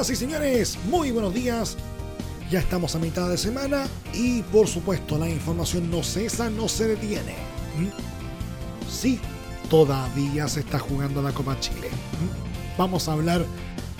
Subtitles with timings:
[0.00, 1.76] Señoras y señores, muy buenos días.
[2.50, 6.88] Ya estamos a mitad de semana y por supuesto la información no cesa, no se
[6.88, 7.34] detiene.
[7.76, 8.90] ¿Mm?
[8.90, 9.20] Sí,
[9.68, 11.88] todavía se está jugando la Copa Chile.
[11.90, 12.78] ¿Mm?
[12.78, 13.44] Vamos a hablar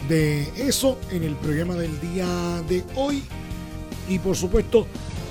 [0.09, 2.27] de eso en el programa del día
[2.67, 3.23] de hoy
[4.09, 4.87] y por supuesto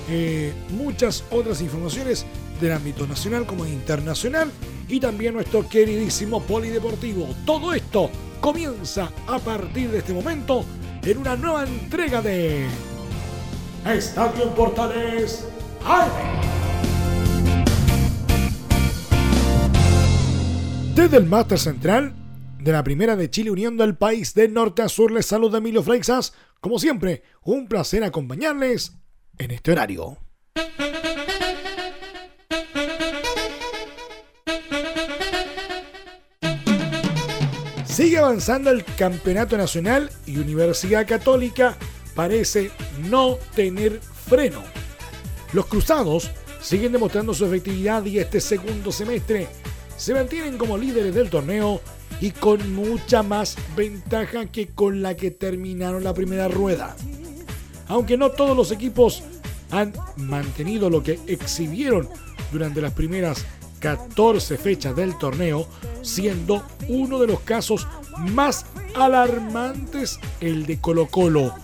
[0.08, 2.26] eh, muchas otras informaciones
[2.60, 4.52] del ámbito nacional como internacional
[4.90, 7.28] y también nuestro queridísimo polideportivo.
[7.46, 10.64] Todo esto comienza a partir de este momento
[11.02, 12.66] en una nueva entrega de
[13.86, 15.46] Estadio Portales
[20.94, 22.14] Desde el Máster Central
[22.58, 25.82] de la Primera de Chile uniendo al país de norte a sur les saluda Emilio
[25.82, 26.34] Freixas.
[26.60, 28.92] Como siempre, un placer acompañarles
[29.38, 30.18] en este horario.
[37.90, 41.76] Sigue avanzando el campeonato nacional y Universidad Católica
[42.14, 42.70] parece
[43.10, 44.62] no tener freno.
[45.52, 46.30] Los cruzados
[46.62, 49.48] siguen demostrando su efectividad y este segundo semestre
[49.96, 51.80] se mantienen como líderes del torneo
[52.20, 56.94] y con mucha más ventaja que con la que terminaron la primera rueda.
[57.88, 59.24] Aunque no todos los equipos
[59.72, 62.08] han mantenido lo que exhibieron
[62.52, 63.44] durante las primeras
[63.80, 65.66] 14 fechas del torneo,
[66.02, 71.54] siendo uno de los casos más alarmantes el de Colo Colo.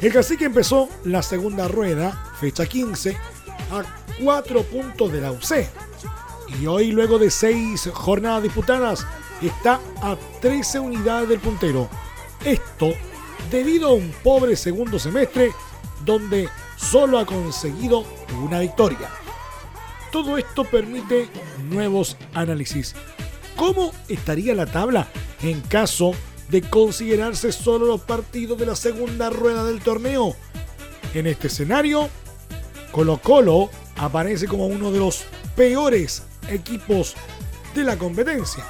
[0.00, 3.16] El cacique empezó la segunda rueda, fecha 15,
[3.72, 3.82] a
[4.22, 5.68] 4 puntos de la UC.
[6.60, 9.06] Y hoy, luego de 6 jornadas disputadas,
[9.42, 11.88] está a 13 unidades del puntero.
[12.44, 12.92] Esto
[13.50, 15.52] debido a un pobre segundo semestre
[16.04, 18.04] donde solo ha conseguido
[18.42, 19.10] una victoria.
[20.12, 21.28] Todo esto permite
[21.70, 22.94] nuevos análisis.
[23.56, 25.08] ¿Cómo estaría la tabla
[25.42, 26.12] en caso
[26.48, 30.34] de considerarse solo los partidos de la segunda rueda del torneo?
[31.14, 32.08] En este escenario,
[32.90, 35.24] Colo Colo aparece como uno de los
[35.56, 37.14] peores equipos
[37.74, 38.64] de la competencia,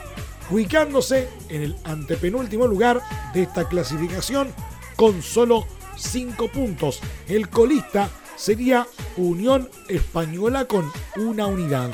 [0.51, 3.01] ubicándose en el antepenúltimo lugar
[3.33, 4.53] de esta clasificación
[4.97, 5.67] con solo
[5.97, 7.01] 5 puntos.
[7.29, 11.91] El colista sería Unión Española con una unidad.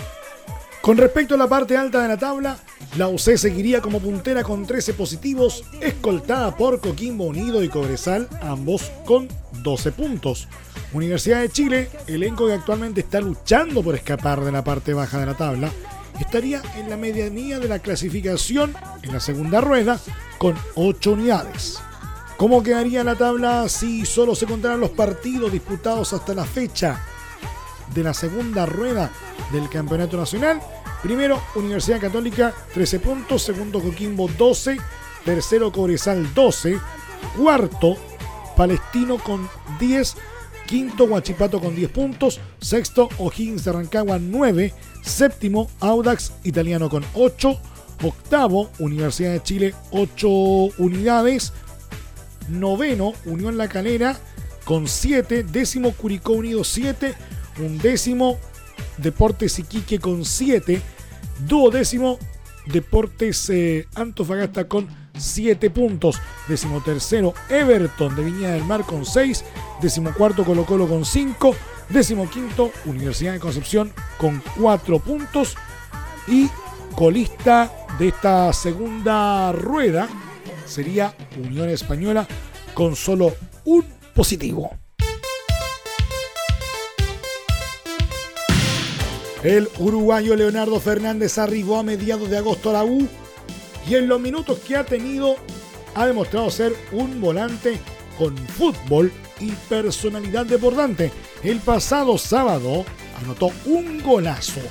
[0.81, 2.59] Con respecto a la parte alta de la tabla,
[2.99, 8.93] la UC seguiría como puntera con 13 positivos, escoltada por Coquimbo Unido y Cobresal, ambos
[9.07, 9.27] con
[9.63, 10.47] 12 puntos.
[10.93, 15.27] Universidad de Chile, elenco que actualmente está luchando por escapar de la parte baja de
[15.27, 15.73] la tabla,
[16.21, 19.99] estaría en la medianía de la clasificación en la segunda rueda
[20.39, 21.81] con 8 unidades.
[22.37, 27.01] ¿Cómo quedaría la tabla si solo se contaran los partidos disputados hasta la fecha
[27.95, 29.11] de la segunda rueda
[29.53, 30.61] del Campeonato Nacional?
[31.01, 34.79] Primero, Universidad Católica 13 puntos, segundo Coquimbo 12,
[35.25, 36.81] tercero Cobresal 12,
[37.37, 37.97] cuarto
[38.57, 40.17] Palestino con 10,
[40.67, 47.59] quinto Huachipato con 10 puntos, sexto O'Higgins de Rancagua 9, séptimo Audax Italiano con 8,
[48.03, 50.29] octavo Universidad de Chile 8
[50.79, 51.53] unidades,
[52.49, 54.19] noveno Unión La Calera
[54.65, 57.15] con 7, décimo Curicó Unido 7,
[57.59, 58.39] undécimo
[58.97, 60.81] Deportes Iquique con 7,
[61.47, 62.19] duodécimo
[62.67, 69.45] Deportes eh, Antofagasta con 7 puntos, décimo tercero Everton de Viña del Mar con 6,
[69.83, 71.55] décimo cuarto Colo Colo con 5,
[71.91, 75.57] décimo quinto Universidad de Concepción con 4 puntos
[76.27, 76.49] y
[76.97, 80.09] colista de esta segunda rueda
[80.67, 82.27] sería Unión Española
[82.75, 83.35] con solo
[83.65, 83.85] un
[84.15, 84.71] positivo.
[89.43, 93.07] El uruguayo Leonardo Fernández arribó a mediados de agosto a la U
[93.87, 95.37] y en los minutos que ha tenido
[95.95, 97.79] ha demostrado ser un volante
[98.19, 101.13] con fútbol y personalidad desbordante.
[101.43, 102.85] El pasado sábado
[103.23, 104.63] anotó un golazo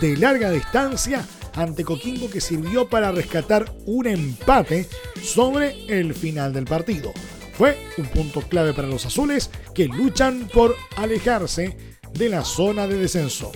[0.00, 1.24] de larga distancia
[1.54, 4.88] ante Coquimbo que sirvió para rescatar un empate
[5.22, 7.12] sobre el final del partido.
[7.54, 11.76] Fue un punto clave para los azules que luchan por alejarse
[12.14, 13.52] de la zona de descenso.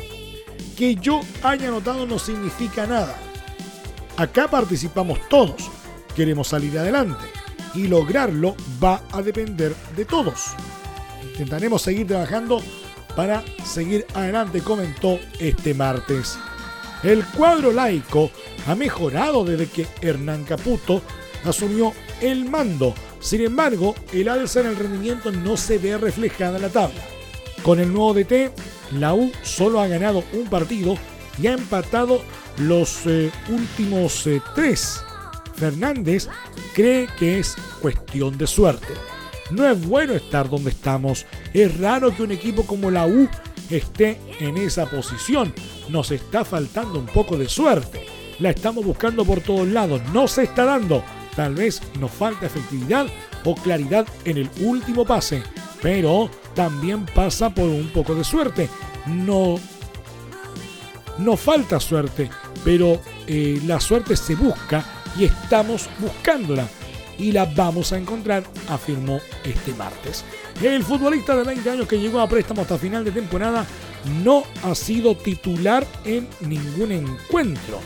[0.77, 3.19] Que yo haya anotado no significa nada.
[4.17, 5.71] Acá participamos todos.
[6.15, 7.25] Queremos salir adelante
[7.75, 10.47] y lograrlo va a depender de todos.
[11.33, 12.63] Intentaremos seguir trabajando
[13.15, 16.39] para seguir adelante, comentó este martes.
[17.03, 18.31] El cuadro laico
[18.67, 21.03] ha mejorado desde que Hernán Caputo
[21.45, 22.95] asumió el mando.
[23.21, 27.01] Sin embargo, el alza en el rendimiento no se ve reflejada en la tabla.
[27.63, 28.53] Con el nuevo DT,
[28.93, 30.97] la U solo ha ganado un partido
[31.41, 32.23] y ha empatado
[32.59, 35.01] los eh, últimos eh, tres.
[35.55, 36.29] Fernández
[36.75, 38.95] cree que es cuestión de suerte.
[39.51, 41.27] No es bueno estar donde estamos.
[41.55, 43.29] Es raro que un equipo como la U
[43.71, 45.55] esté en esa posición.
[45.89, 48.07] Nos está faltando un poco de suerte.
[48.39, 50.01] La estamos buscando por todos lados.
[50.13, 51.03] No se está dando.
[51.35, 53.07] Tal vez nos falta efectividad
[53.45, 55.43] o claridad en el último pase.
[55.83, 58.69] Pero también pasa por un poco de suerte.
[59.07, 59.57] No,
[61.19, 62.31] no falta suerte,
[62.65, 64.85] pero eh, la suerte se busca
[65.19, 66.69] y estamos buscándola
[67.19, 70.25] y la vamos a encontrar, afirmó este martes.
[70.63, 73.67] El futbolista de 20 años que llegó a préstamo hasta final de temporada
[74.25, 77.81] no ha sido titular en ningún encuentro,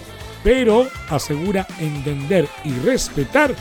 [0.44, 3.54] pero asegura entender y respetar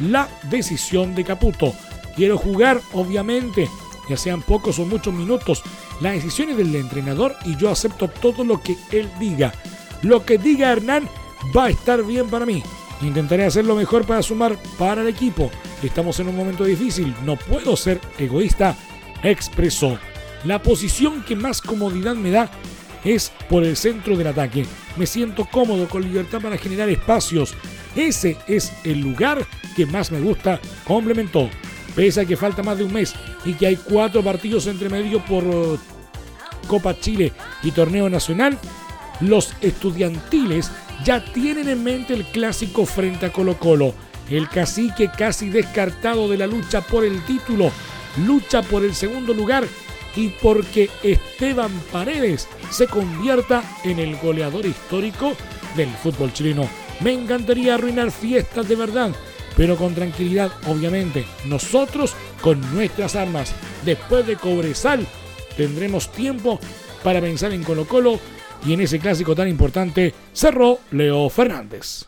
[0.00, 1.74] la decisión de Caputo.
[2.16, 3.68] Quiero jugar, obviamente,
[4.08, 5.62] ya sean pocos o muchos minutos.
[6.00, 9.52] La decisión es del entrenador y yo acepto todo lo que él diga.
[10.02, 11.08] Lo que diga Hernán
[11.56, 12.62] va a estar bien para mí.
[13.02, 15.50] Intentaré hacer lo mejor para sumar para el equipo.
[15.82, 18.76] Estamos en un momento difícil, no puedo ser egoísta,
[19.22, 19.98] expresó.
[20.44, 22.50] La posición que más comodidad me da
[23.04, 24.66] es por el centro del ataque.
[24.96, 27.54] Me siento cómodo con libertad para generar espacios.
[27.94, 29.46] Ese es el lugar
[29.76, 31.50] que más me gusta, complementó.
[31.94, 33.14] Pese a que falta más de un mes
[33.44, 35.78] y que hay cuatro partidos entre medio por uh,
[36.66, 37.32] Copa Chile
[37.62, 38.58] y Torneo Nacional,
[39.20, 40.70] los estudiantiles
[41.04, 43.94] ya tienen en mente el clásico frente a Colo Colo.
[44.30, 47.70] El cacique casi descartado de la lucha por el título,
[48.26, 49.64] lucha por el segundo lugar
[50.16, 55.34] y porque Esteban Paredes se convierta en el goleador histórico
[55.76, 56.68] del fútbol chileno.
[57.00, 59.12] Me encantaría arruinar fiestas de verdad,
[59.56, 61.26] pero con tranquilidad, obviamente.
[61.44, 63.54] Nosotros con nuestras armas,
[63.84, 65.06] después de Cobresal,
[65.56, 66.58] tendremos tiempo
[67.04, 68.18] para pensar en Colo Colo
[68.64, 72.06] y en ese clásico tan importante cerró Leo Fernández.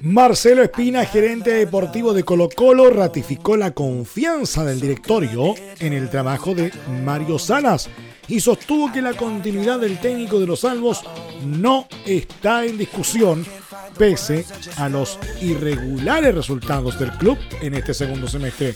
[0.00, 6.54] Marcelo Espina, gerente deportivo de Colo Colo, ratificó la confianza del directorio en el trabajo
[6.54, 6.70] de
[7.04, 7.90] Mario Salas
[8.28, 11.02] y sostuvo que la continuidad del técnico de los salvos
[11.44, 13.44] no está en discusión
[13.98, 14.44] pese
[14.76, 18.74] a los irregulares resultados del club en este segundo semestre.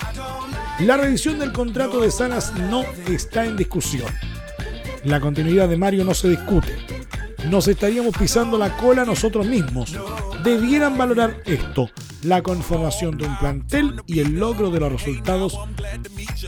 [0.80, 4.10] La revisión del contrato de Salas no está en discusión.
[5.04, 6.76] La continuidad de Mario no se discute.
[7.50, 9.96] Nos estaríamos pisando la cola nosotros mismos.
[10.44, 11.90] Debieran valorar esto.
[12.22, 15.58] La conformación de un plantel y el logro de los resultados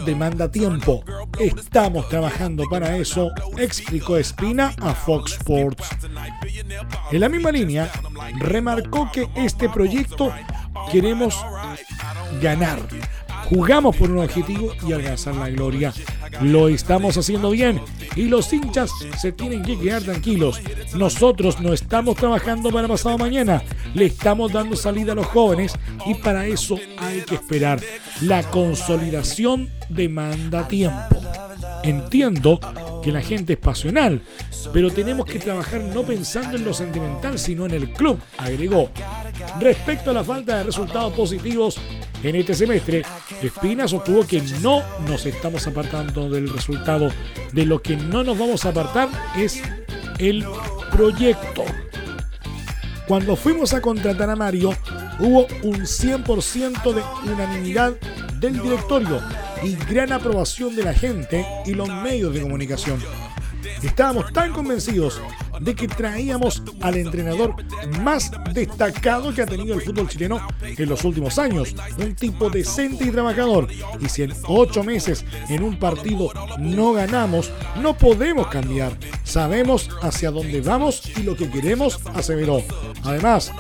[0.07, 1.03] demanda tiempo.
[1.41, 5.89] Estamos trabajando para eso, explicó Espina a Fox Sports.
[7.11, 7.91] En la misma línea,
[8.39, 10.33] remarcó que este proyecto
[10.93, 11.45] queremos
[12.41, 12.79] ganar.
[13.49, 15.93] Jugamos por un objetivo y alcanzar la gloria.
[16.41, 17.81] Lo estamos haciendo bien
[18.17, 20.61] y los hinchas se tienen que quedar tranquilos.
[20.95, 23.63] Nosotros no estamos trabajando para pasado mañana,
[23.95, 25.75] le estamos dando salida a los jóvenes
[26.07, 27.81] y para eso hay que esperar.
[28.23, 31.21] La consolidación demanda tiempo.
[31.83, 32.61] Entiendo
[33.03, 34.23] que la gente es pasional,
[34.73, 38.91] pero tenemos que trabajar no pensando en lo sentimental, sino en el club, agregó.
[39.61, 41.79] Respecto a la falta de resultados positivos
[42.23, 43.03] en este semestre,
[43.43, 47.11] Espina sostuvo que no nos estamos apartando del resultado.
[47.53, 49.61] De lo que no nos vamos a apartar es
[50.19, 50.47] el
[50.93, 51.65] proyecto.
[53.09, 54.73] Cuando fuimos a contratar a Mario,
[55.19, 57.95] hubo un 100% de unanimidad
[58.39, 59.21] del directorio
[59.63, 63.01] y gran aprobación de la gente y los medios de comunicación.
[63.83, 65.21] Estábamos tan convencidos
[65.61, 67.55] de que traíamos al entrenador
[68.01, 71.75] más destacado que ha tenido el fútbol chileno en los últimos años.
[71.99, 73.69] Un tipo decente y trabajador.
[74.01, 77.51] Y si en ocho meses en un partido no ganamos,
[77.81, 78.97] no podemos cambiar.
[79.25, 82.63] Sabemos hacia dónde vamos y lo que queremos, aseveró.
[83.05, 83.53] Además,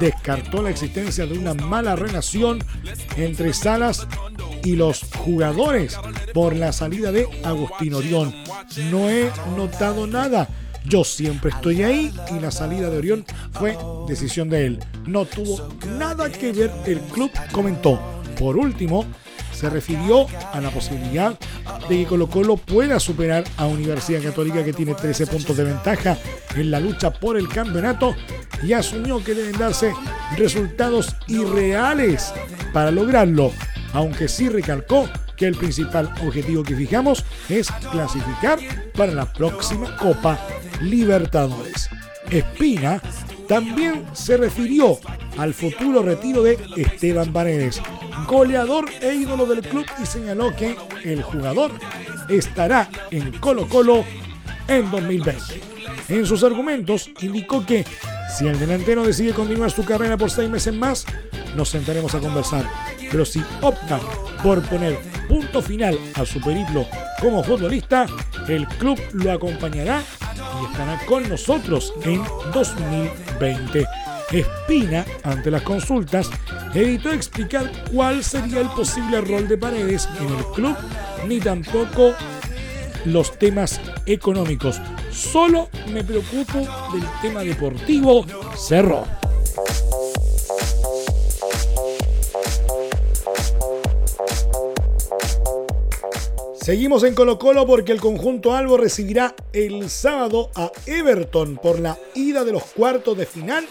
[0.00, 2.62] descartó la existencia de una mala relación
[3.16, 4.06] entre Salas
[4.64, 5.98] y los jugadores
[6.34, 8.34] por la salida de Agustín Orión.
[8.90, 10.48] No he notado nada.
[10.84, 13.76] Yo siempre estoy ahí y la salida de Orión fue
[14.06, 14.78] decisión de él.
[15.06, 18.00] No tuvo nada que ver el club, comentó.
[18.38, 19.04] Por último,
[19.52, 21.38] se refirió a la posibilidad
[21.88, 26.16] de que Colo Colo pueda superar a Universidad Católica que tiene 13 puntos de ventaja
[26.54, 28.14] en la lucha por el campeonato
[28.62, 29.92] y asumió que deben darse
[30.36, 32.32] resultados irreales
[32.72, 33.52] para lograrlo,
[33.92, 38.58] aunque sí recalcó que el principal objetivo que fijamos es clasificar
[38.96, 40.40] para la próxima Copa
[40.80, 41.88] Libertadores.
[42.30, 43.00] Espina
[43.46, 44.98] también se refirió
[45.38, 47.80] al futuro retiro de Esteban Paredes,
[48.26, 51.72] goleador e ídolo del club y señaló que el jugador
[52.28, 54.04] estará en Colo Colo
[54.68, 55.60] en 2020.
[56.08, 57.84] En sus argumentos indicó que
[58.36, 61.06] si el delantero decide continuar su carrera por seis meses más,
[61.54, 62.64] nos sentaremos a conversar.
[63.10, 64.00] Pero si optan
[64.42, 66.86] por poner punto final a su periplo
[67.20, 68.06] como futbolista,
[68.48, 70.02] el club lo acompañará
[70.60, 73.86] y estará con nosotros en 2020.
[74.32, 76.30] Espina, ante las consultas,
[76.74, 80.76] evitó explicar cuál sería el posible rol de Paredes en el club,
[81.28, 82.12] ni tampoco
[83.04, 84.80] los temas económicos.
[85.12, 86.58] Solo me preocupo
[86.92, 88.26] del tema deportivo.
[88.56, 89.04] Cerró.
[96.60, 101.96] Seguimos en Colo Colo porque el conjunto Albo recibirá el sábado a Everton por la
[102.16, 103.64] ida de los cuartos de final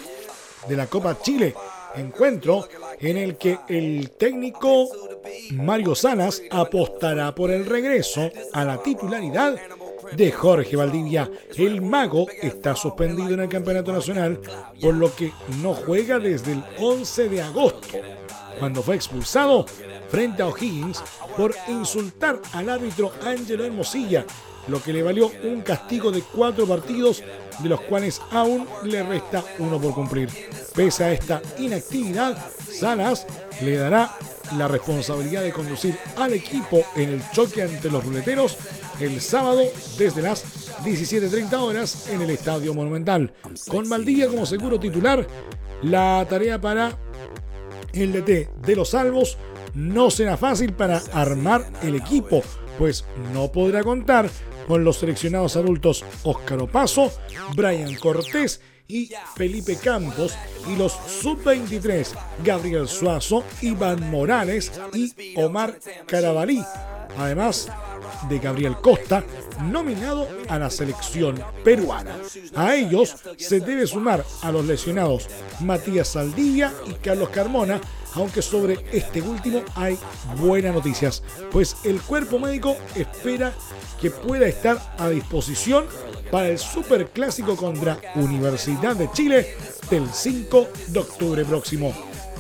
[0.68, 1.54] de la Copa Chile.
[1.96, 2.68] Encuentro
[3.00, 4.90] en el que el técnico
[5.52, 9.56] Mario Salas apostará por el regreso a la titularidad
[10.14, 11.30] de Jorge Valdivia.
[11.58, 14.40] El mago está suspendido en el Campeonato Nacional,
[14.82, 15.32] por lo que
[15.62, 17.98] no juega desde el 11 de agosto,
[18.60, 19.66] cuando fue expulsado
[20.10, 21.02] frente a O'Higgins
[21.36, 24.26] por insultar al árbitro Ángelo Hermosilla,
[24.68, 27.24] lo que le valió un castigo de cuatro partidos,
[27.60, 30.30] de los cuales aún le resta uno por cumplir.
[30.76, 32.38] Pese a esta inactividad,
[32.72, 33.26] Salas
[33.62, 34.18] le dará
[34.58, 38.58] la responsabilidad de conducir al equipo en el choque ante los ruleteros
[39.00, 39.64] el sábado
[39.98, 40.44] desde las
[40.84, 43.34] 17.30 horas en el Estadio Monumental.
[43.68, 45.26] Con Maldilla como seguro titular,
[45.82, 46.98] la tarea para
[47.94, 49.38] el DT de los salvos
[49.74, 52.44] no será fácil para armar el equipo,
[52.78, 54.30] pues no podrá contar
[54.68, 57.12] con los seleccionados adultos Óscar Opaso,
[57.56, 60.36] Brian Cortés y Felipe Campos
[60.68, 62.08] y los sub-23
[62.44, 66.64] Gabriel Suazo, Iván Morales y Omar Carabalí.
[67.18, 67.70] Además,
[68.30, 69.24] de Gabriel Costa,
[69.64, 72.18] nominado a la selección peruana.
[72.56, 75.28] A ellos se debe sumar a los lesionados
[75.60, 77.80] Matías Saldivia y Carlos Carmona,
[78.14, 79.98] aunque sobre este último hay
[80.38, 81.22] buenas noticias,
[81.52, 83.54] pues el cuerpo médico espera
[84.02, 85.86] que pueda estar a disposición
[86.32, 89.56] para el Superclásico contra Universidad de Chile
[89.90, 91.94] del 5 de octubre próximo.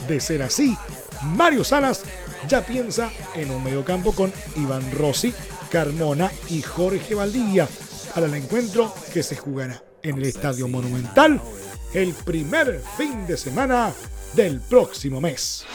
[0.07, 0.77] De ser así,
[1.23, 2.03] Mario Salas
[2.47, 5.33] ya piensa en un mediocampo con Iván Rossi,
[5.69, 7.67] Carmona y Jorge Valdivia
[8.13, 11.41] para el encuentro que se jugará en el Estadio Monumental
[11.93, 13.93] el primer fin de semana
[14.33, 15.65] del próximo mes.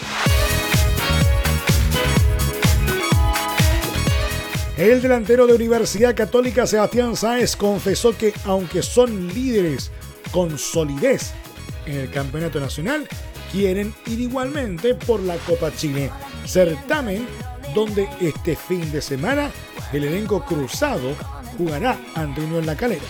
[4.77, 9.91] El delantero de Universidad Católica Sebastián Sáez confesó que aunque son líderes
[10.31, 11.33] con solidez
[11.85, 13.07] en el Campeonato Nacional,
[13.53, 16.11] quieren ir igualmente por la Copa Chile,
[16.51, 17.29] certamen
[17.75, 19.51] donde este fin de semana
[19.93, 21.15] el elenco cruzado
[21.57, 23.05] jugará ante Unión La Calera.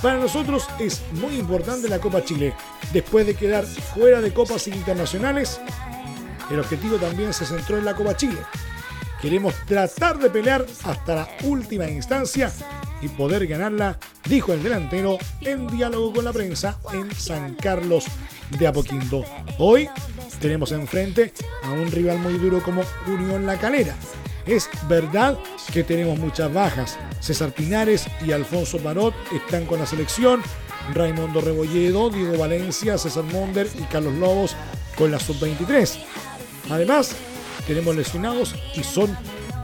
[0.00, 2.54] Para nosotros es muy importante la Copa Chile.
[2.92, 5.60] Después de quedar fuera de copas internacionales,
[6.50, 8.38] el objetivo también se centró en la Copa Chile.
[9.20, 12.50] Queremos tratar de pelear hasta la última instancia
[13.02, 18.06] y poder ganarla, dijo el delantero en diálogo con la prensa en San Carlos
[18.58, 19.24] de Apoquindo.
[19.58, 19.88] Hoy
[20.40, 23.94] tenemos enfrente a un rival muy duro como Unión La Calera.
[24.46, 25.38] Es verdad
[25.72, 26.98] que tenemos muchas bajas.
[27.20, 30.42] César Pinares y Alfonso Parot están con la selección.
[30.94, 34.56] Raimundo Rebolledo, Diego Valencia, César Monder y Carlos Lobos
[34.96, 35.98] con la sub-23.
[36.70, 37.14] Además,
[37.66, 39.14] tenemos lesionados y son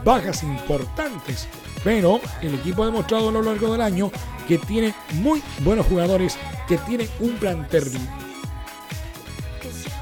[0.03, 1.47] bajas importantes.
[1.83, 4.11] Pero el equipo ha demostrado a lo largo del año
[4.47, 7.85] que tiene muy buenos jugadores, que tiene un plantel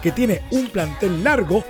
[0.04, 1.64] que tiene un plantel largo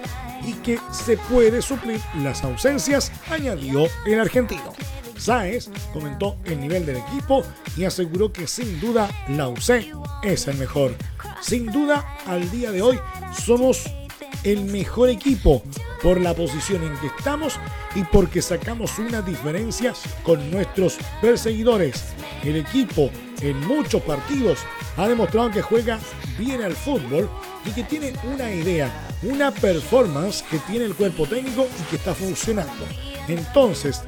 [0.45, 4.73] y que se puede suplir las ausencias, añadió el argentino.
[5.15, 7.43] Sáez comentó el nivel del equipo
[7.77, 9.85] y aseguró que sin duda la UC
[10.23, 10.95] es el mejor.
[11.41, 12.99] Sin duda, al día de hoy
[13.45, 13.83] somos
[14.43, 15.63] el mejor equipo
[16.01, 17.57] por la posición en que estamos
[17.95, 22.03] y porque sacamos una diferencia con nuestros perseguidores.
[22.43, 23.09] El equipo
[23.41, 24.59] en muchos partidos
[24.97, 25.99] ha demostrado que juega
[26.37, 27.29] bien al fútbol
[27.65, 28.91] y que tiene una idea,
[29.23, 32.85] una performance que tiene el cuerpo técnico y que está funcionando.
[33.27, 34.01] Entonces,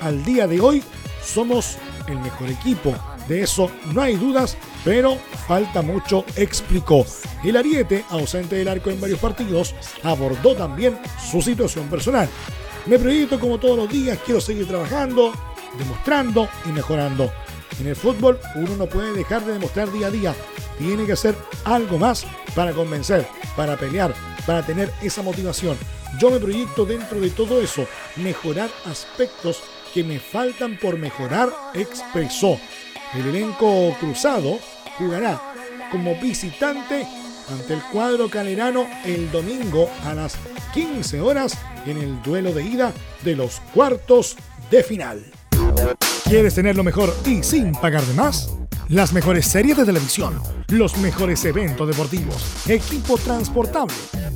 [0.00, 0.82] al día de hoy
[1.24, 2.94] somos el mejor equipo.
[3.28, 7.06] De eso no hay dudas, pero falta mucho, explicó.
[7.44, 10.98] El Ariete, ausente del arco en varios partidos, abordó también
[11.30, 12.28] su situación personal.
[12.86, 15.32] Me proyecto como todos los días, quiero seguir trabajando,
[15.78, 17.30] demostrando y mejorando.
[17.82, 20.34] En el fútbol uno no puede dejar de demostrar día a día.
[20.78, 21.34] Tiene que hacer
[21.64, 22.24] algo más
[22.54, 24.14] para convencer, para pelear,
[24.46, 25.76] para tener esa motivación.
[26.16, 27.84] Yo me proyecto dentro de todo eso,
[28.14, 32.56] mejorar aspectos que me faltan por mejorar, expresó.
[33.14, 34.60] El elenco cruzado
[34.96, 35.42] jugará
[35.90, 37.04] como visitante
[37.50, 40.36] ante el cuadro calerano el domingo a las
[40.72, 42.92] 15 horas en el duelo de ida
[43.24, 44.36] de los cuartos
[44.70, 45.24] de final.
[46.32, 48.48] ¿Quieres tener lo mejor y sin pagar de más?
[48.88, 53.92] Las mejores series de televisión, los mejores eventos deportivos, equipo transportable,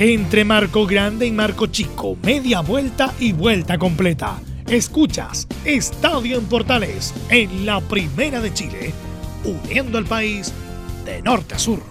[0.00, 4.40] Entre Marco Grande y Marco Chico, media vuelta y vuelta completa.
[4.66, 8.94] Escuchas Estadio en Portales en la Primera de Chile,
[9.44, 10.54] uniendo al país
[11.04, 11.82] de norte a sur.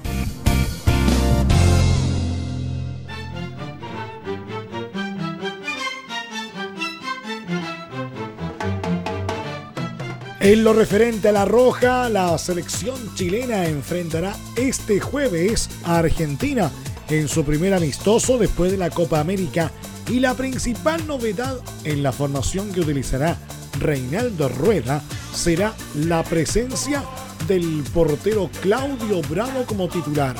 [10.39, 16.71] En lo referente a la roja, la selección chilena enfrentará este jueves a Argentina
[17.09, 19.71] en su primer amistoso después de la Copa América
[20.07, 23.37] y la principal novedad en la formación que utilizará
[23.79, 25.01] Reinaldo Rueda
[25.33, 27.03] será la presencia
[27.47, 30.35] del portero Claudio Bravo como titular.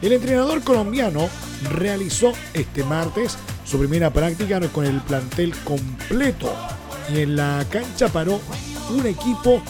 [0.00, 1.28] El entrenador colombiano
[1.72, 6.52] realizó este martes su primera práctica con el plantel completo
[7.12, 8.40] y en la cancha paró
[8.90, 9.62] un equipo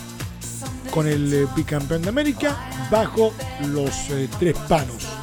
[0.91, 3.33] con el bicampeón de América bajo
[3.67, 5.14] los eh, tres palos.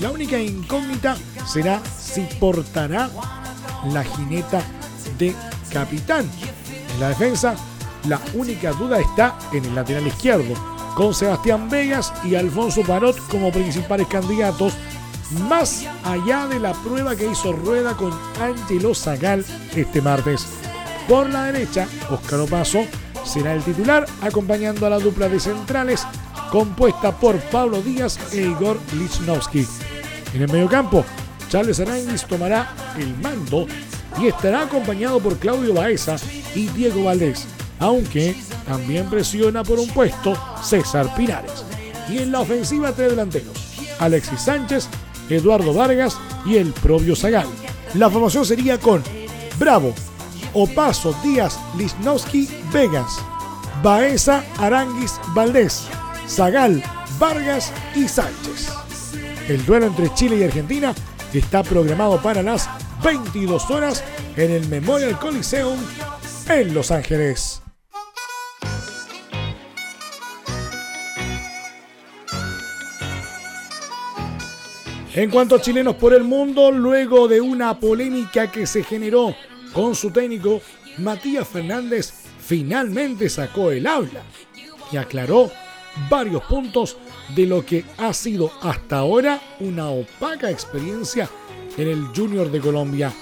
[0.00, 3.10] La única incógnita será si portará
[3.92, 4.62] la jineta
[5.18, 5.34] de
[5.72, 6.28] capitán.
[6.94, 7.54] En la defensa,
[8.08, 10.54] la única duda está en el lateral izquierdo,
[10.96, 14.74] con Sebastián Vegas y Alfonso Parot como principales candidatos,
[15.48, 20.46] más allá de la prueba que hizo Rueda con Angelo Zagal este martes.
[21.08, 22.84] Por la derecha, Óscar Opaso
[23.24, 26.06] será el titular, acompañando a la dupla de centrales
[26.54, 29.66] compuesta por Pablo Díaz e Igor Lichnowsky.
[30.34, 31.04] En el mediocampo,
[31.48, 33.66] Charles Aranguis tomará el mando
[34.20, 36.14] y estará acompañado por Claudio Baeza
[36.54, 37.48] y Diego Valdés,
[37.80, 38.36] aunque
[38.68, 41.64] también presiona por un puesto César Pinares.
[42.08, 44.86] Y en la ofensiva tres delanteros, Alexis Sánchez,
[45.28, 47.48] Eduardo Vargas y el propio Zagal.
[47.94, 49.02] La formación sería con
[49.58, 49.92] Bravo,
[50.52, 53.18] Opaso, Díaz, Lisnowski, Vegas,
[53.82, 55.88] Baeza, Aranguis, Valdés,
[56.28, 56.82] Zagal,
[57.18, 58.72] Vargas y Sánchez.
[59.48, 60.94] El duelo entre Chile y Argentina
[61.32, 62.68] está programado para las
[63.02, 64.02] 22 horas
[64.36, 65.78] en el Memorial Coliseum
[66.48, 67.60] en Los Ángeles.
[75.14, 79.36] En cuanto a chilenos por el mundo, luego de una polémica que se generó
[79.72, 80.60] con su técnico,
[80.98, 84.22] Matías Fernández finalmente sacó el habla
[84.90, 85.52] y aclaró
[86.08, 86.96] varios puntos
[87.34, 91.28] de lo que ha sido hasta ahora una opaca experiencia
[91.76, 93.12] en el Junior de Colombia.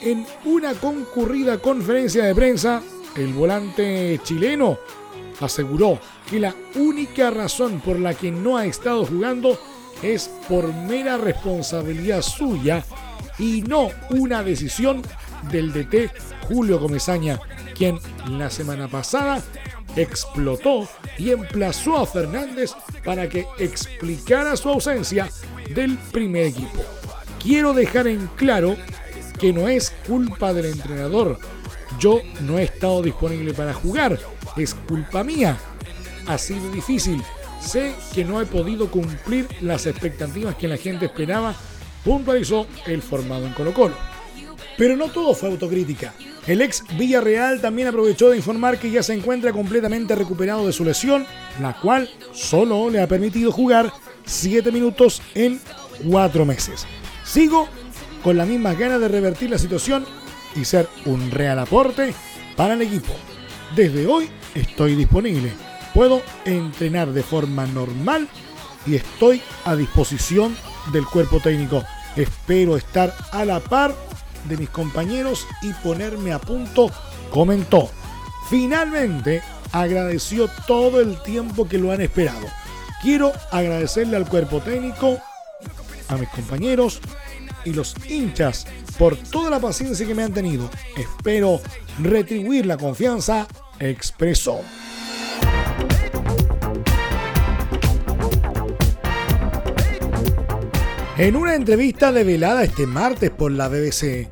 [0.00, 2.82] En una concurrida conferencia de prensa,
[3.16, 4.78] el volante chileno
[5.40, 9.58] aseguró que la única razón por la que no ha estado jugando
[10.02, 12.84] es por mera responsabilidad suya
[13.38, 15.02] y no una decisión
[15.50, 16.10] del DT
[16.48, 17.40] Julio Comesaña,
[17.74, 19.42] quien la semana pasada
[19.96, 22.72] explotó y emplazó a Fernández
[23.04, 25.28] para que explicara su ausencia
[25.74, 26.82] del primer equipo.
[27.42, 28.76] Quiero dejar en claro
[29.38, 31.38] que no es culpa del entrenador.
[31.98, 34.18] Yo no he estado disponible para jugar.
[34.56, 35.58] Es culpa mía.
[36.26, 37.22] Ha sido difícil.
[37.60, 41.54] Sé que no he podido cumplir las expectativas que la gente esperaba,
[42.04, 43.96] puntualizó el formado en Colo Colo.
[44.78, 46.14] Pero no todo fue autocrítica.
[46.46, 50.84] El ex Villarreal también aprovechó de informar que ya se encuentra completamente recuperado de su
[50.84, 51.26] lesión,
[51.60, 53.92] la cual solo le ha permitido jugar
[54.24, 55.60] 7 minutos en
[56.08, 56.86] 4 meses.
[57.24, 57.68] Sigo
[58.24, 60.04] con las mismas ganas de revertir la situación
[60.56, 62.14] y ser un real aporte
[62.56, 63.12] para el equipo.
[63.76, 65.52] Desde hoy estoy disponible.
[65.94, 68.28] Puedo entrenar de forma normal
[68.86, 70.56] y estoy a disposición
[70.92, 71.84] del cuerpo técnico.
[72.16, 73.94] Espero estar a la par
[74.44, 76.90] de mis compañeros y ponerme a punto,
[77.30, 77.90] comentó.
[78.48, 82.46] Finalmente agradeció todo el tiempo que lo han esperado.
[83.02, 85.18] Quiero agradecerle al cuerpo técnico,
[86.08, 87.00] a mis compañeros
[87.64, 88.66] y los hinchas
[88.98, 90.68] por toda la paciencia que me han tenido.
[90.96, 91.60] Espero
[91.98, 93.46] retribuir la confianza,
[93.78, 94.60] expresó.
[101.20, 104.30] En una entrevista revelada este martes por la BBC,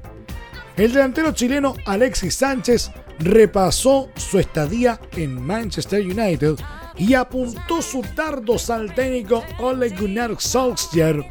[0.79, 6.55] el delantero chileno Alexis Sánchez repasó su estadía en Manchester United
[6.97, 11.27] y apuntó su tardo al técnico Ole Gunnar Solskjaer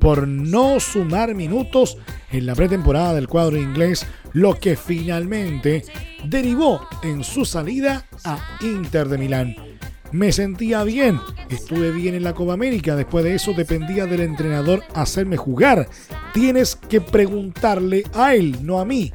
[0.00, 1.98] por no sumar minutos
[2.30, 5.84] en la pretemporada del cuadro inglés, lo que finalmente
[6.24, 9.61] derivó en su salida a Inter de Milán.
[10.12, 14.84] Me sentía bien, estuve bien en la Copa América, después de eso dependía del entrenador
[14.94, 15.88] hacerme jugar.
[16.34, 19.10] Tienes que preguntarle a él, no a mí,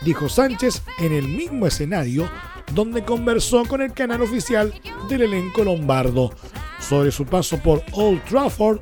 [0.00, 2.26] dijo Sánchez en el mismo escenario
[2.74, 4.72] donde conversó con el canal oficial
[5.10, 6.30] del elenco lombardo.
[6.78, 8.80] Sobre su paso por Old Trafford,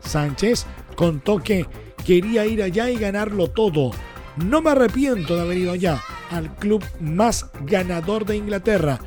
[0.00, 1.64] Sánchez contó que
[2.04, 3.92] quería ir allá y ganarlo todo.
[4.36, 9.00] No me arrepiento de haber ido allá, al club más ganador de Inglaterra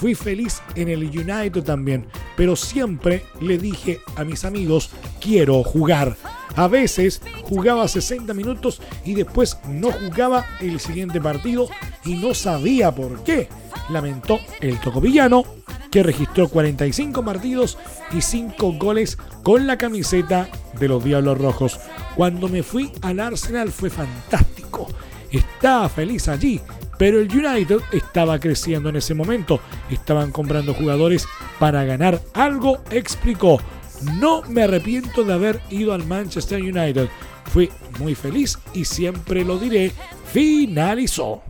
[0.00, 2.06] Fui feliz en el United también,
[2.36, 6.16] pero siempre le dije a mis amigos, quiero jugar.
[6.54, 11.68] A veces jugaba 60 minutos y después no jugaba el siguiente partido
[12.04, 13.48] y no sabía por qué.
[13.90, 15.44] Lamentó el tocopillano
[15.90, 17.76] que registró 45 partidos
[18.12, 21.80] y 5 goles con la camiseta de los Diablos Rojos.
[22.14, 24.86] Cuando me fui al Arsenal fue fantástico.
[25.30, 26.60] Estaba feliz allí
[26.98, 29.60] pero el United estaba creciendo en ese momento.
[29.88, 31.26] Estaban comprando jugadores
[31.58, 33.60] para ganar algo, explicó.
[34.20, 37.08] No me arrepiento de haber ido al Manchester United.
[37.46, 39.92] Fui muy feliz y siempre lo diré.
[40.32, 41.42] Finalizó.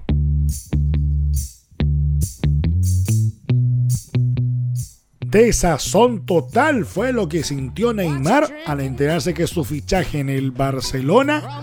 [5.27, 11.63] Desazón total fue lo que sintió Neymar al enterarse que su fichaje en el Barcelona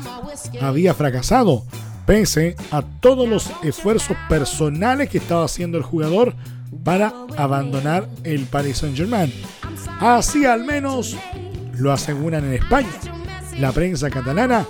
[0.62, 1.66] había fracasado
[2.06, 6.36] pese a todos los esfuerzos personales que estaba haciendo el jugador
[6.84, 9.32] para abandonar el Paris Saint-Germain.
[10.00, 11.16] Así al menos
[11.74, 12.90] lo aseguran en España.
[13.58, 14.66] La prensa catalana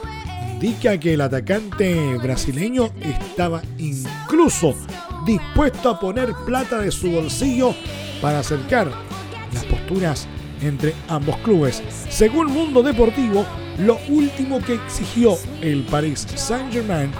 [0.53, 4.75] indica que el atacante brasileño estaba incluso
[5.25, 7.75] dispuesto a poner plata de su bolsillo
[8.21, 8.89] para acercar
[9.53, 10.27] las posturas
[10.61, 11.81] entre ambos clubes.
[12.09, 13.45] Según Mundo Deportivo,
[13.77, 17.11] lo último que exigió el Paris Saint-Germain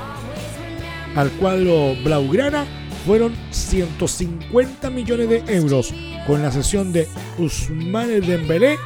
[1.16, 2.66] al cuadro Blaugrana
[3.06, 5.94] fueron 150 millones de euros
[6.26, 8.78] con la sesión de Ousmane Dembélé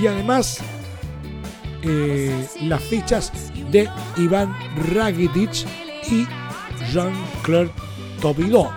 [0.00, 0.60] y además
[1.82, 3.32] eh, las fichas
[3.70, 4.54] de Iván
[4.92, 5.66] Rakitic
[6.10, 6.26] y
[6.92, 7.70] Jean-Claude
[8.20, 8.70] Tobidó.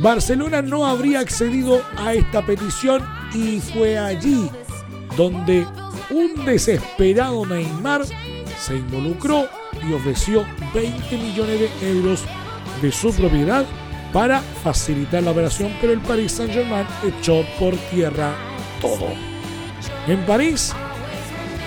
[0.00, 3.02] Barcelona no habría accedido a esta petición
[3.34, 4.50] y fue allí
[5.16, 5.66] donde
[6.16, 8.02] un desesperado Neymar
[8.58, 9.46] se involucró
[9.86, 12.24] y ofreció 20 millones de euros
[12.80, 13.66] de su propiedad
[14.14, 18.34] para facilitar la operación, pero el Paris Saint-Germain echó por tierra
[18.80, 19.08] todo.
[20.06, 20.72] En París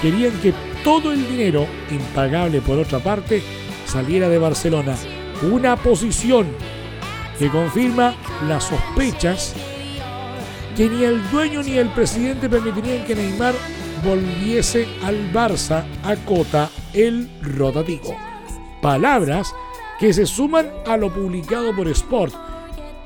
[0.02, 3.44] querían que todo el dinero, impagable por otra parte,
[3.86, 4.96] saliera de Barcelona.
[5.44, 6.48] Una posición
[7.38, 8.16] que confirma
[8.48, 9.54] las sospechas
[10.76, 13.54] que ni el dueño ni el presidente permitirían que Neymar
[14.04, 18.16] volviese al Barça, a Cota el rotativo.
[18.82, 19.54] Palabras
[20.00, 22.34] que se suman a lo publicado por Sport,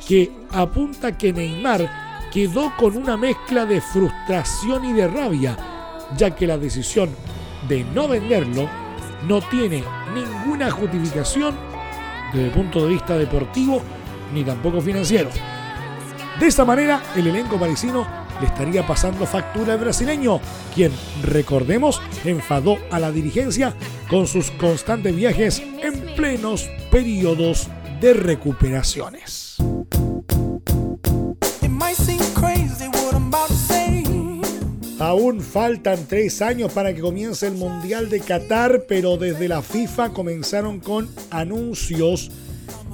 [0.07, 5.57] que apunta que Neymar quedó con una mezcla de frustración y de rabia,
[6.17, 7.09] ya que la decisión
[7.67, 8.69] de no venderlo
[9.27, 11.55] no tiene ninguna justificación
[12.33, 13.81] desde el punto de vista deportivo
[14.33, 15.29] ni tampoco financiero.
[16.39, 20.39] De esta manera, el elenco parisino le estaría pasando factura al brasileño,
[20.73, 20.91] quien,
[21.23, 23.73] recordemos, enfadó a la dirigencia
[24.09, 27.67] con sus constantes viajes en plenos periodos
[28.01, 29.57] de recuperaciones.
[34.99, 40.11] Aún faltan tres años para que comience el Mundial de Qatar, pero desde la FIFA
[40.11, 42.31] comenzaron con anuncios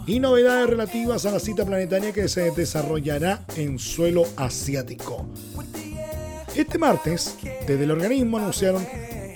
[0.07, 5.27] y novedades relativas a la cita planetaria que se desarrollará en suelo asiático.
[6.55, 7.35] Este martes,
[7.67, 8.85] desde el organismo anunciaron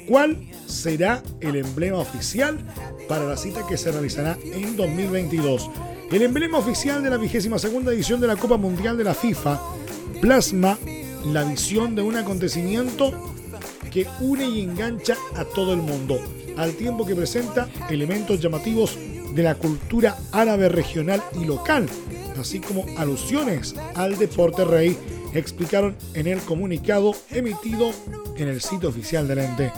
[0.08, 2.58] cuál será el emblema oficial
[3.08, 5.70] para la cita que se realizará en 2022.
[6.12, 9.60] El emblema oficial de la vigésima segunda edición de la Copa Mundial de la FIFA
[10.22, 10.78] plasma
[11.26, 13.34] la visión de un acontecimiento
[13.92, 16.20] que une y engancha a todo el mundo,
[16.58, 18.98] al tiempo que presenta elementos llamativos
[19.34, 21.88] de la cultura árabe regional y local,
[22.40, 24.98] así como alusiones al deporte rey,
[25.34, 27.92] explicaron en el comunicado emitido
[28.38, 29.72] en el sitio oficial del ente.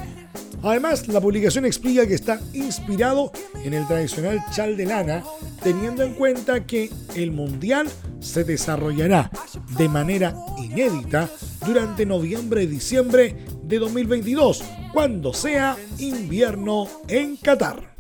[0.64, 3.32] Además, la publicación explica que está inspirado
[3.64, 5.24] en el tradicional chal de lana,
[5.62, 7.88] teniendo en cuenta que el mundial
[8.20, 9.30] se desarrollará
[9.78, 11.30] de manera inédita
[11.66, 17.95] durante noviembre y diciembre de 2022, cuando sea invierno en Qatar.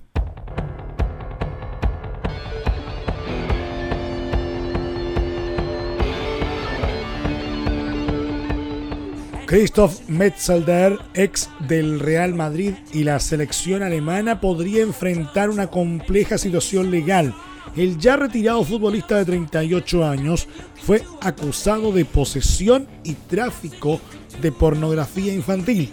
[9.45, 16.89] Christoph Metzelder, ex del Real Madrid y la selección alemana, podría enfrentar una compleja situación
[16.89, 17.35] legal.
[17.75, 20.47] El ya retirado futbolista de 38 años
[20.83, 24.01] fue acusado de posesión y tráfico
[24.41, 25.91] de pornografía infantil.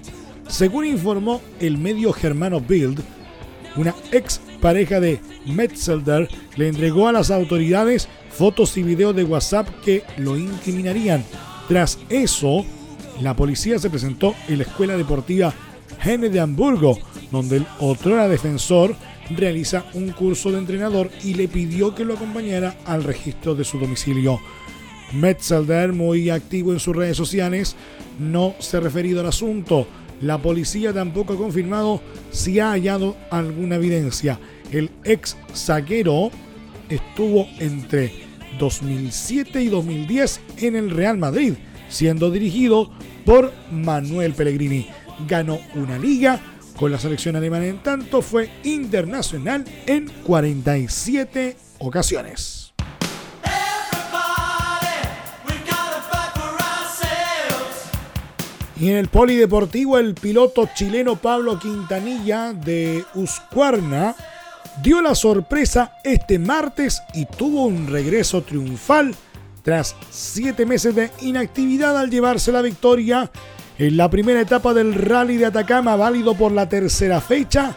[0.48, 3.00] Según informó el medio germano Bild,
[3.76, 9.68] una ex pareja de Metzelder le entregó a las autoridades fotos y videos de WhatsApp
[9.84, 11.22] que lo incriminarían.
[11.68, 12.64] Tras eso,
[13.20, 15.52] la policía se presentó en la Escuela Deportiva
[16.04, 16.98] Henne de Hamburgo,
[17.30, 18.96] donde el otro defensor
[19.30, 23.78] realiza un curso de entrenador y le pidió que lo acompañara al registro de su
[23.78, 24.40] domicilio.
[25.12, 27.76] Metzelder, muy activo en sus redes sociales,
[28.18, 29.86] no se ha referido al asunto.
[30.20, 34.38] La policía tampoco ha confirmado si ha hallado alguna evidencia.
[34.70, 36.30] El ex zaguero
[36.88, 38.12] estuvo entre
[38.58, 41.54] 2007 y 2010 en el Real Madrid
[41.92, 42.90] siendo dirigido
[43.24, 44.88] por Manuel Pellegrini.
[45.28, 46.40] Ganó una liga
[46.76, 52.72] con la selección alemana, en tanto fue internacional en 47 ocasiones.
[58.80, 64.16] Y en el polideportivo, el piloto chileno Pablo Quintanilla de Uscuarna
[64.82, 69.14] dio la sorpresa este martes y tuvo un regreso triunfal
[69.62, 73.30] tras siete meses de inactividad al llevarse la victoria
[73.78, 77.74] en la primera etapa del Rally de Atacama, válido por la tercera fecha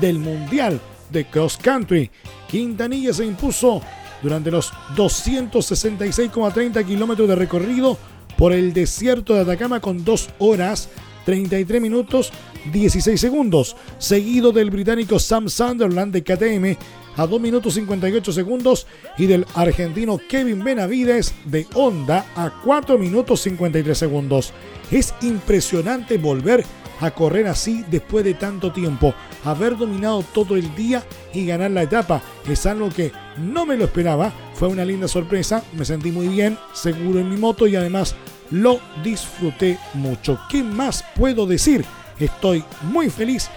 [0.00, 2.10] del Mundial de Cross Country.
[2.48, 3.80] Quintanilla se impuso
[4.22, 7.98] durante los 266,30 kilómetros de recorrido
[8.36, 10.88] por el desierto de Atacama con 2 horas
[11.24, 12.32] 33 minutos
[12.72, 16.76] 16 segundos, seguido del británico Sam Sunderland de KTM
[17.16, 18.86] a 2 minutos 58 segundos
[19.18, 24.52] y del argentino Kevin Benavides de Honda a 4 minutos 53 segundos.
[24.90, 26.64] Es impresionante volver
[27.00, 31.82] a correr así después de tanto tiempo, haber dominado todo el día y ganar la
[31.82, 32.22] etapa.
[32.48, 36.58] Es algo que no me lo esperaba, fue una linda sorpresa, me sentí muy bien,
[36.72, 38.14] seguro en mi moto y además
[38.50, 40.38] lo disfruté mucho.
[40.48, 41.84] ¿Qué más puedo decir?
[42.18, 43.50] Estoy muy feliz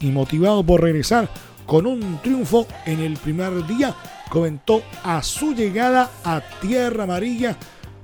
[0.00, 1.28] y motivado por regresar
[1.70, 3.94] con un triunfo en el primer día,
[4.28, 7.56] comentó a su llegada a Tierra Amarilla,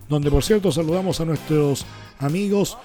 [0.09, 1.85] donde por cierto saludamos a nuestros
[2.21, 2.79] amigos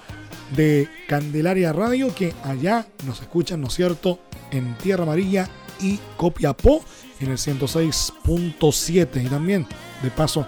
[0.56, 4.18] de Candelaria Radio que allá nos escuchan, ¿no es cierto?,
[4.50, 5.48] en Tierra Amarilla
[5.80, 6.82] y Copiapó
[7.20, 9.68] en el 106.7 y también
[10.02, 10.44] de paso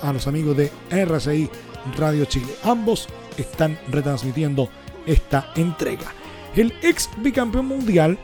[0.00, 1.50] a los amigos de RCI
[1.98, 2.54] Radio Chile.
[2.64, 4.70] Ambos están retransmitiendo
[5.04, 6.10] esta entrega.
[6.56, 8.18] El ex bicampeón mundial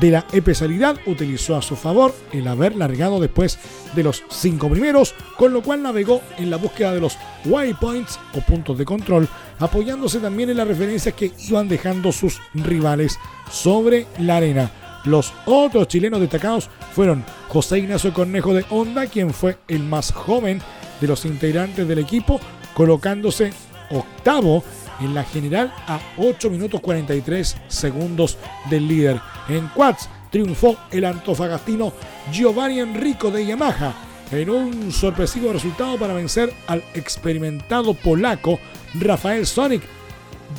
[0.00, 3.58] de la especialidad utilizó a su favor el haber largado después
[3.94, 8.40] de los cinco primeros, con lo cual navegó en la búsqueda de los waypoints o
[8.40, 9.28] puntos de control,
[9.58, 13.18] apoyándose también en las referencias que iban dejando sus rivales
[13.50, 14.70] sobre la arena.
[15.04, 20.62] Los otros chilenos destacados fueron José Ignacio Cornejo de Honda, quien fue el más joven
[21.00, 22.40] de los integrantes del equipo,
[22.74, 23.52] colocándose
[23.90, 24.62] octavo
[25.00, 28.38] en la general a 8 minutos 43 segundos
[28.70, 29.20] del líder.
[29.48, 31.92] En quads, triunfó el antofagastino
[32.32, 33.94] Giovanni Enrico de Yamaha
[34.32, 38.58] en un sorpresivo resultado para vencer al experimentado polaco
[38.94, 39.82] Rafael Sonic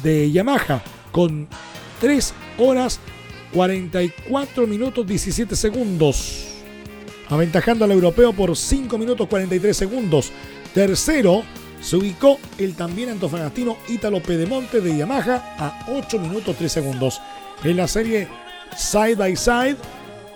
[0.03, 1.47] de Yamaha con
[1.99, 2.99] 3 horas
[3.53, 6.47] 44 minutos 17 segundos,
[7.29, 10.31] aventajando al europeo por 5 minutos 43 segundos.
[10.73, 11.43] Tercero
[11.83, 17.21] se ubicó el también antofagastino Ítalo Pedemonte de Yamaha a 8 minutos 3 segundos.
[17.63, 18.27] En la serie
[18.75, 19.77] Side by Side,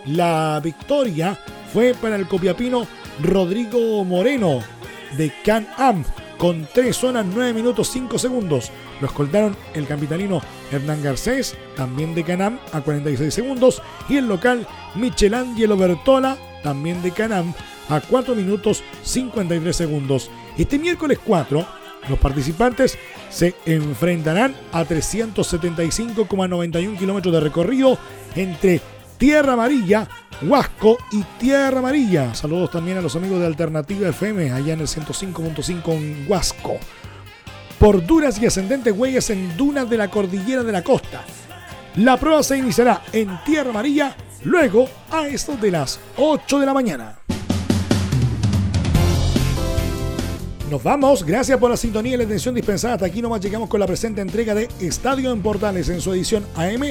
[0.05, 1.39] la victoria
[1.73, 2.85] fue para el copiapino
[3.23, 4.59] Rodrigo Moreno
[5.17, 6.03] de Can-Am
[6.37, 8.71] con 3 horas 9 minutos 5 segundos.
[8.99, 13.81] Lo escoltaron el capitalino Hernán Garcés, también de Canam, a 46 segundos.
[14.09, 17.53] Y el local Michelangelo Bertola, también de Canam,
[17.89, 20.29] a 4 minutos 53 segundos.
[20.57, 21.65] Este miércoles 4,
[22.09, 22.97] los participantes
[23.29, 27.97] se enfrentarán a 375,91 kilómetros de recorrido
[28.35, 28.81] entre
[29.17, 30.07] Tierra Amarilla,
[30.41, 32.33] Huasco y Tierra Amarilla.
[32.33, 36.77] Saludos también a los amigos de Alternativa FM allá en el 105.5 en Huasco.
[37.79, 41.23] Por duras y ascendentes huellas en dunas de la cordillera de la costa.
[41.97, 46.73] La prueba se iniciará en Tierra Amarilla luego a esto de las 8 de la
[46.73, 47.19] mañana.
[50.69, 52.95] Nos vamos, gracias por la sintonía y la atención dispensada.
[52.95, 56.45] Hasta aquí nomás llegamos con la presente entrega de Estadio en Portales en su edición
[56.55, 56.83] AM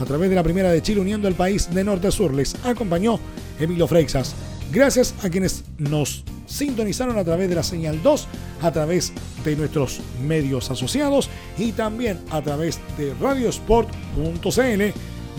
[0.00, 2.34] a través de la Primera de Chile uniendo el país de norte a sur.
[2.34, 3.20] Les acompañó
[3.60, 4.34] Emilio Freixas.
[4.72, 8.26] Gracias a quienes nos sintonizaron a través de la señal 2,
[8.62, 9.12] a través
[9.44, 14.82] de nuestros medios asociados y también a través de radiosport.cl,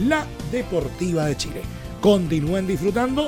[0.07, 1.61] la Deportiva de Chile.
[1.99, 3.27] Continúen disfrutando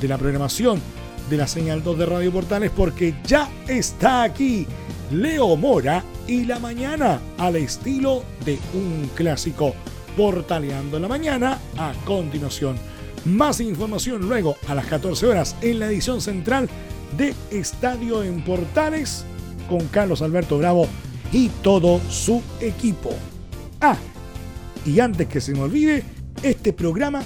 [0.00, 0.80] de la programación
[1.28, 4.66] de la señal 2 de Radio Portales porque ya está aquí
[5.10, 9.74] Leo Mora y la mañana al estilo de un clásico
[10.16, 12.76] Portaleando la mañana a continuación.
[13.24, 16.68] Más información luego a las 14 horas en la edición central
[17.16, 19.24] de Estadio en Portales
[19.68, 20.88] con Carlos Alberto Bravo
[21.32, 23.10] y todo su equipo.
[23.80, 23.96] Ah,
[24.84, 26.02] y antes que se me olvide,
[26.42, 27.22] este programa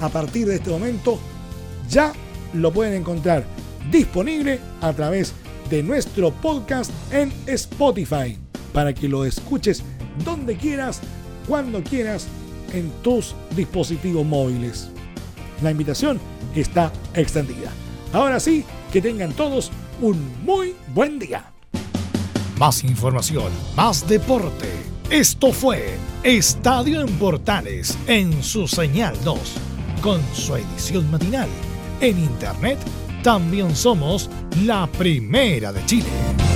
[0.00, 1.18] a partir de este momento
[1.88, 2.12] ya
[2.54, 3.44] lo pueden encontrar
[3.90, 5.34] disponible a través
[5.70, 8.38] de nuestro podcast en Spotify
[8.72, 9.82] para que lo escuches
[10.24, 11.00] donde quieras
[11.46, 12.26] cuando quieras
[12.72, 14.88] en tus dispositivos móviles.
[15.62, 16.20] La invitación
[16.54, 17.70] está extendida.
[18.12, 21.50] Ahora sí, que tengan todos un muy buen día.
[22.58, 24.68] Más información, más deporte.
[25.10, 29.38] Esto fue Estadio en Portales en su señal 2,
[30.02, 31.48] con su edición matinal.
[32.02, 32.80] En internet
[33.22, 34.28] también somos
[34.64, 36.51] la primera de Chile.